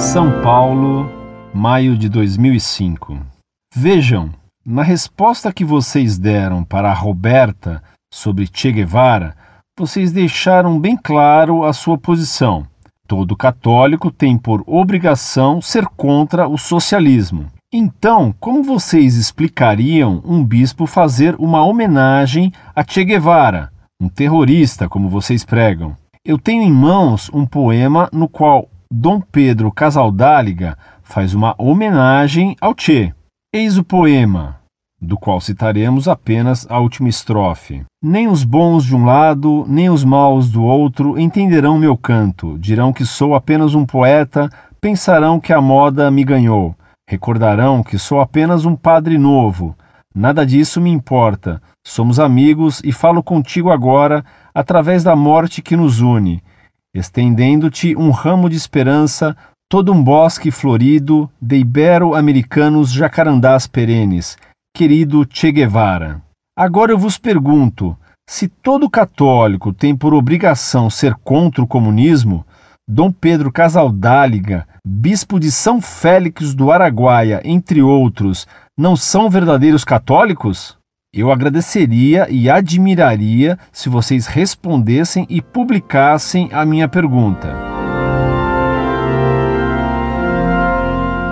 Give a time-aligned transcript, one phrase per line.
[0.00, 1.12] São Paulo,
[1.52, 3.18] maio de 2005.
[3.74, 4.30] Vejam,
[4.64, 9.36] na resposta que vocês deram para a Roberta sobre Che Guevara,
[9.78, 12.66] vocês deixaram bem claro a sua posição.
[13.06, 17.48] Todo católico tem por obrigação ser contra o socialismo.
[17.70, 25.10] Então, como vocês explicariam um bispo fazer uma homenagem a Che Guevara, um terrorista, como
[25.10, 25.94] vocês pregam?
[26.24, 32.74] Eu tenho em mãos um poema no qual Dom Pedro Casaldáliga faz uma homenagem ao
[32.76, 33.14] Che.
[33.54, 34.56] Eis o poema,
[35.00, 37.84] do qual citaremos apenas a última estrofe.
[38.02, 42.92] Nem os bons de um lado, nem os maus do outro entenderão meu canto, dirão
[42.92, 46.74] que sou apenas um poeta, pensarão que a moda me ganhou,
[47.08, 49.76] recordarão que sou apenas um padre novo.
[50.12, 51.62] Nada disso me importa.
[51.86, 56.42] Somos amigos e falo contigo agora através da morte que nos une
[56.94, 59.36] estendendo-te um ramo de esperança,
[59.68, 64.36] todo um bosque florido de ibero-americanos jacarandás perenes,
[64.74, 66.20] querido Che Guevara.
[66.56, 67.96] Agora eu vos pergunto:
[68.28, 72.44] se todo católico tem por obrigação ser contra o comunismo,
[72.88, 80.76] Dom Pedro Casaldáliga, bispo de São Félix do Araguaia, entre outros, não são verdadeiros católicos?
[81.12, 87.48] Eu agradeceria e admiraria se vocês respondessem e publicassem a minha pergunta.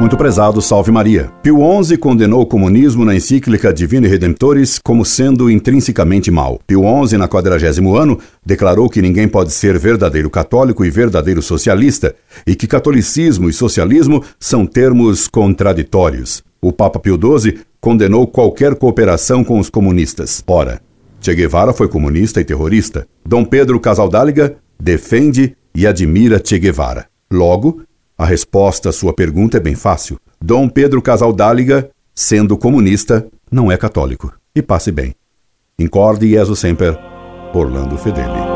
[0.00, 1.30] Muito prezado, salve Maria.
[1.40, 6.60] Pio XI condenou o comunismo na encíclica Divine Redemptoris como sendo intrinsecamente mal.
[6.66, 12.12] Pio XI, na 40 ano, declarou que ninguém pode ser verdadeiro católico e verdadeiro socialista
[12.44, 16.42] e que catolicismo e socialismo são termos contraditórios.
[16.62, 20.42] O Papa Pio XII condenou qualquer cooperação com os comunistas.
[20.46, 20.80] Ora,
[21.20, 23.06] Che Guevara foi comunista e terrorista.
[23.24, 27.06] Dom Pedro Casaldáliga defende e admira Che Guevara.
[27.30, 27.82] Logo,
[28.16, 30.18] a resposta à sua pergunta é bem fácil.
[30.40, 34.32] Dom Pedro Casaldáliga, sendo comunista, não é católico.
[34.54, 35.14] E passe bem.
[35.78, 36.98] Incorde Jesus Semper,
[37.54, 38.49] Orlando Fedeli.